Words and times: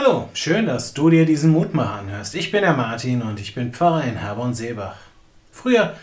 Hallo, 0.00 0.28
schön, 0.32 0.66
dass 0.66 0.94
du 0.94 1.10
dir 1.10 1.26
diesen 1.26 1.50
Mutmacher 1.50 1.98
anhörst. 1.98 2.36
Ich 2.36 2.52
bin 2.52 2.62
der 2.62 2.74
Martin 2.74 3.20
und 3.20 3.40
ich 3.40 3.56
bin 3.56 3.72
Pfarrer 3.72 4.04
in 4.04 4.14
Herborn-Seebach. 4.14 4.94
Früher 5.50 5.94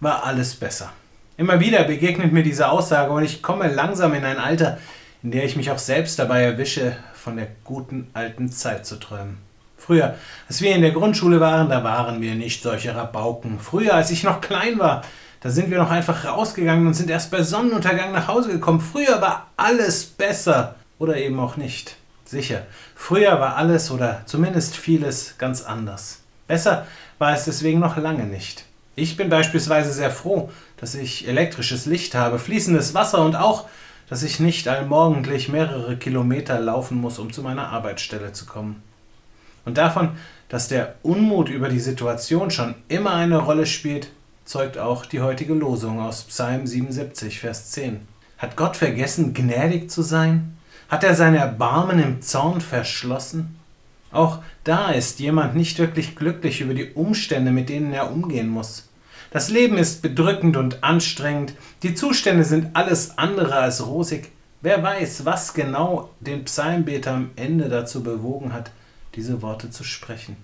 war 0.00 0.24
alles 0.24 0.54
besser. 0.54 0.92
Immer 1.38 1.58
wieder 1.58 1.84
begegnet 1.84 2.30
mir 2.30 2.42
diese 2.42 2.68
Aussage 2.68 3.10
und 3.10 3.24
ich 3.24 3.40
komme 3.40 3.72
langsam 3.72 4.12
in 4.12 4.26
ein 4.26 4.36
Alter, 4.36 4.76
in 5.22 5.30
der 5.30 5.46
ich 5.46 5.56
mich 5.56 5.70
auch 5.70 5.78
selbst 5.78 6.18
dabei 6.18 6.42
erwische, 6.42 6.94
von 7.14 7.36
der 7.36 7.48
guten 7.64 8.10
alten 8.12 8.52
Zeit 8.52 8.84
zu 8.84 8.96
träumen. 8.96 9.38
Früher, 9.78 10.16
als 10.46 10.60
wir 10.60 10.74
in 10.74 10.82
der 10.82 10.90
Grundschule 10.90 11.40
waren, 11.40 11.70
da 11.70 11.82
waren 11.82 12.20
wir 12.20 12.34
nicht 12.34 12.62
solche 12.62 12.94
Rabauken. 12.94 13.60
Früher, 13.60 13.94
als 13.94 14.10
ich 14.10 14.24
noch 14.24 14.42
klein 14.42 14.78
war, 14.78 15.00
da 15.40 15.48
sind 15.48 15.70
wir 15.70 15.78
noch 15.78 15.90
einfach 15.90 16.26
rausgegangen 16.26 16.86
und 16.86 16.92
sind 16.92 17.08
erst 17.08 17.30
bei 17.30 17.42
Sonnenuntergang 17.42 18.12
nach 18.12 18.28
Hause 18.28 18.50
gekommen. 18.50 18.82
Früher 18.82 19.22
war 19.22 19.46
alles 19.56 20.04
besser 20.04 20.74
oder 20.98 21.16
eben 21.16 21.40
auch 21.40 21.56
nicht. 21.56 21.96
Sicher, 22.28 22.66
früher 22.94 23.40
war 23.40 23.56
alles 23.56 23.90
oder 23.90 24.20
zumindest 24.26 24.76
vieles 24.76 25.36
ganz 25.38 25.62
anders. 25.62 26.20
Besser 26.46 26.86
war 27.16 27.32
es 27.32 27.46
deswegen 27.46 27.80
noch 27.80 27.96
lange 27.96 28.24
nicht. 28.24 28.66
Ich 28.96 29.16
bin 29.16 29.30
beispielsweise 29.30 29.94
sehr 29.94 30.10
froh, 30.10 30.50
dass 30.76 30.94
ich 30.94 31.26
elektrisches 31.26 31.86
Licht 31.86 32.14
habe, 32.14 32.38
fließendes 32.38 32.92
Wasser 32.92 33.24
und 33.24 33.34
auch, 33.34 33.66
dass 34.10 34.22
ich 34.22 34.40
nicht 34.40 34.68
allmorgendlich 34.68 35.48
mehrere 35.48 35.96
Kilometer 35.96 36.60
laufen 36.60 37.00
muss, 37.00 37.18
um 37.18 37.32
zu 37.32 37.42
meiner 37.42 37.68
Arbeitsstelle 37.70 38.34
zu 38.34 38.44
kommen. 38.44 38.82
Und 39.64 39.78
davon, 39.78 40.10
dass 40.50 40.68
der 40.68 40.96
Unmut 41.02 41.48
über 41.48 41.70
die 41.70 41.80
Situation 41.80 42.50
schon 42.50 42.74
immer 42.88 43.14
eine 43.14 43.38
Rolle 43.38 43.64
spielt, 43.64 44.10
zeugt 44.44 44.76
auch 44.76 45.06
die 45.06 45.22
heutige 45.22 45.54
Losung 45.54 45.98
aus 45.98 46.24
Psalm 46.24 46.66
77, 46.66 47.40
Vers 47.40 47.70
10. 47.70 48.06
Hat 48.36 48.54
Gott 48.56 48.76
vergessen, 48.76 49.32
gnädig 49.32 49.90
zu 49.90 50.02
sein? 50.02 50.57
Hat 50.88 51.04
er 51.04 51.14
sein 51.14 51.34
Erbarmen 51.34 51.98
im 51.98 52.22
Zorn 52.22 52.62
verschlossen? 52.62 53.58
Auch 54.10 54.38
da 54.64 54.90
ist 54.90 55.20
jemand 55.20 55.54
nicht 55.54 55.78
wirklich 55.78 56.16
glücklich 56.16 56.62
über 56.62 56.72
die 56.72 56.92
Umstände, 56.92 57.50
mit 57.50 57.68
denen 57.68 57.92
er 57.92 58.10
umgehen 58.10 58.48
muss. 58.48 58.88
Das 59.30 59.50
Leben 59.50 59.76
ist 59.76 60.00
bedrückend 60.00 60.56
und 60.56 60.82
anstrengend, 60.82 61.52
die 61.82 61.94
Zustände 61.94 62.44
sind 62.44 62.74
alles 62.74 63.18
andere 63.18 63.56
als 63.56 63.86
rosig. 63.86 64.30
Wer 64.62 64.82
weiß, 64.82 65.26
was 65.26 65.52
genau 65.52 66.08
den 66.20 66.44
Psalmbeter 66.44 67.12
am 67.12 67.30
Ende 67.36 67.68
dazu 67.68 68.02
bewogen 68.02 68.54
hat, 68.54 68.70
diese 69.14 69.42
Worte 69.42 69.70
zu 69.70 69.84
sprechen. 69.84 70.36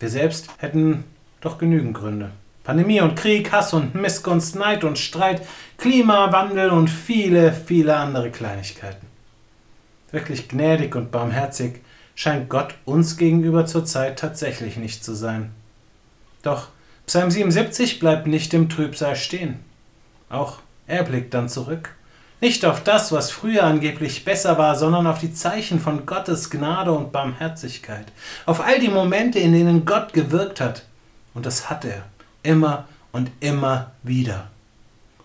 Wir 0.00 0.10
selbst 0.10 0.48
hätten 0.58 1.04
doch 1.40 1.58
genügend 1.58 1.94
Gründe. 1.94 2.32
Pandemie 2.64 3.00
und 3.00 3.14
Krieg, 3.14 3.52
Hass 3.52 3.72
und 3.72 3.94
Missgunst, 3.94 4.56
Neid 4.56 4.82
und 4.82 4.98
Streit, 4.98 5.42
Klimawandel 5.78 6.70
und 6.70 6.88
viele, 6.88 7.52
viele 7.52 7.96
andere 7.96 8.30
Kleinigkeiten. 8.30 9.11
Wirklich 10.12 10.48
gnädig 10.48 10.94
und 10.94 11.10
barmherzig 11.10 11.80
scheint 12.14 12.48
Gott 12.48 12.74
uns 12.84 13.16
gegenüber 13.16 13.66
zurzeit 13.66 14.18
tatsächlich 14.18 14.76
nicht 14.76 15.02
zu 15.02 15.14
sein. 15.14 15.50
Doch 16.42 16.68
Psalm 17.06 17.30
77 17.30 17.98
bleibt 17.98 18.26
nicht 18.26 18.54
im 18.54 18.68
Trübsal 18.68 19.16
stehen. 19.16 19.58
Auch 20.28 20.58
er 20.86 21.02
blickt 21.02 21.34
dann 21.34 21.48
zurück. 21.48 21.90
Nicht 22.40 22.64
auf 22.64 22.82
das, 22.82 23.12
was 23.12 23.30
früher 23.30 23.64
angeblich 23.64 24.24
besser 24.24 24.58
war, 24.58 24.76
sondern 24.76 25.06
auf 25.06 25.20
die 25.20 25.32
Zeichen 25.32 25.78
von 25.78 26.06
Gottes 26.06 26.50
Gnade 26.50 26.90
und 26.92 27.12
Barmherzigkeit. 27.12 28.06
Auf 28.46 28.60
all 28.60 28.80
die 28.80 28.88
Momente, 28.88 29.38
in 29.38 29.52
denen 29.52 29.84
Gott 29.84 30.12
gewirkt 30.12 30.60
hat. 30.60 30.84
Und 31.34 31.46
das 31.46 31.70
hat 31.70 31.84
er 31.84 32.02
immer 32.42 32.88
und 33.12 33.30
immer 33.40 33.92
wieder. 34.02 34.48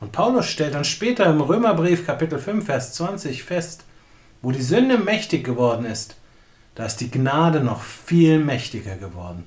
Und 0.00 0.12
Paulus 0.12 0.46
stellt 0.46 0.74
dann 0.74 0.84
später 0.84 1.26
im 1.26 1.40
Römerbrief 1.40 2.06
Kapitel 2.06 2.38
5, 2.38 2.64
Vers 2.64 2.94
20 2.94 3.44
fest, 3.44 3.84
wo 4.42 4.50
die 4.50 4.62
Sünde 4.62 4.98
mächtig 4.98 5.44
geworden 5.44 5.86
ist, 5.86 6.16
da 6.74 6.84
ist 6.84 6.98
die 6.98 7.10
Gnade 7.10 7.60
noch 7.60 7.82
viel 7.82 8.38
mächtiger 8.38 8.96
geworden. 8.96 9.44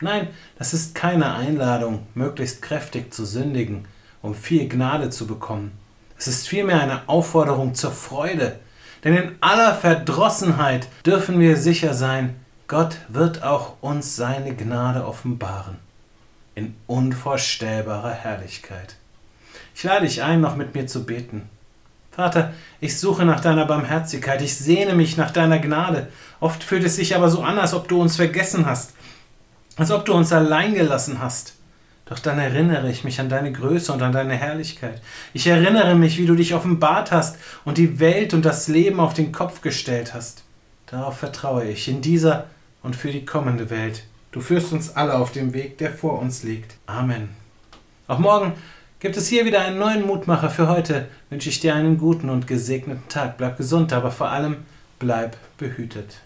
Nein, 0.00 0.28
das 0.58 0.74
ist 0.74 0.94
keine 0.94 1.34
Einladung, 1.34 2.06
möglichst 2.14 2.62
kräftig 2.62 3.12
zu 3.12 3.24
sündigen, 3.24 3.86
um 4.22 4.34
viel 4.34 4.68
Gnade 4.68 5.10
zu 5.10 5.26
bekommen. 5.26 5.72
Es 6.18 6.26
ist 6.26 6.48
vielmehr 6.48 6.80
eine 6.80 7.08
Aufforderung 7.08 7.74
zur 7.74 7.92
Freude. 7.92 8.58
Denn 9.02 9.14
in 9.14 9.32
aller 9.40 9.74
Verdrossenheit 9.74 10.88
dürfen 11.04 11.38
wir 11.38 11.56
sicher 11.56 11.94
sein, 11.94 12.36
Gott 12.66 12.96
wird 13.08 13.42
auch 13.42 13.74
uns 13.82 14.16
seine 14.16 14.54
Gnade 14.54 15.06
offenbaren 15.06 15.76
in 16.54 16.74
unvorstellbarer 16.86 18.12
Herrlichkeit. 18.12 18.96
Ich 19.74 19.82
lade 19.82 20.06
dich 20.06 20.22
ein, 20.22 20.40
noch 20.40 20.56
mit 20.56 20.74
mir 20.74 20.86
zu 20.86 21.04
beten. 21.04 21.48
Vater, 22.14 22.52
ich 22.80 22.98
suche 23.00 23.24
nach 23.24 23.40
deiner 23.40 23.66
Barmherzigkeit, 23.66 24.40
ich 24.40 24.56
sehne 24.56 24.94
mich 24.94 25.16
nach 25.16 25.32
deiner 25.32 25.58
Gnade. 25.58 26.08
Oft 26.38 26.62
fühlt 26.62 26.84
es 26.84 26.94
sich 26.96 27.16
aber 27.16 27.28
so 27.28 27.42
an, 27.42 27.58
als 27.58 27.74
ob 27.74 27.88
du 27.88 28.00
uns 28.00 28.14
vergessen 28.14 28.66
hast, 28.66 28.92
als 29.76 29.90
ob 29.90 30.04
du 30.04 30.14
uns 30.14 30.32
allein 30.32 30.74
gelassen 30.74 31.20
hast. 31.20 31.54
Doch 32.06 32.20
dann 32.20 32.38
erinnere 32.38 32.88
ich 32.88 33.02
mich 33.02 33.18
an 33.18 33.28
deine 33.28 33.50
Größe 33.50 33.92
und 33.92 34.02
an 34.02 34.12
deine 34.12 34.34
Herrlichkeit. 34.34 35.00
Ich 35.32 35.46
erinnere 35.46 35.96
mich, 35.96 36.18
wie 36.18 36.26
du 36.26 36.36
dich 36.36 36.54
offenbart 36.54 37.10
hast 37.10 37.36
und 37.64 37.78
die 37.78 37.98
Welt 37.98 38.32
und 38.32 38.44
das 38.44 38.68
Leben 38.68 39.00
auf 39.00 39.14
den 39.14 39.32
Kopf 39.32 39.60
gestellt 39.60 40.14
hast. 40.14 40.44
Darauf 40.86 41.18
vertraue 41.18 41.64
ich 41.64 41.88
in 41.88 42.00
dieser 42.00 42.46
und 42.82 42.94
für 42.94 43.10
die 43.10 43.24
kommende 43.24 43.70
Welt. 43.70 44.04
Du 44.30 44.40
führst 44.40 44.72
uns 44.72 44.94
alle 44.94 45.14
auf 45.14 45.32
dem 45.32 45.52
Weg, 45.52 45.78
der 45.78 45.90
vor 45.90 46.20
uns 46.20 46.44
liegt. 46.44 46.76
Amen. 46.86 47.30
Auch 48.06 48.18
morgen 48.18 48.52
gibt 49.04 49.18
es 49.18 49.28
hier 49.28 49.44
wieder 49.44 49.60
einen 49.60 49.78
neuen 49.78 50.06
Mutmacher. 50.06 50.48
Für 50.48 50.66
heute 50.66 51.08
wünsche 51.28 51.50
ich 51.50 51.60
dir 51.60 51.74
einen 51.74 51.98
guten 51.98 52.30
und 52.30 52.46
gesegneten 52.46 53.06
Tag. 53.10 53.36
Bleib 53.36 53.58
gesund, 53.58 53.92
aber 53.92 54.10
vor 54.10 54.30
allem 54.30 54.56
bleib 54.98 55.36
behütet. 55.58 56.20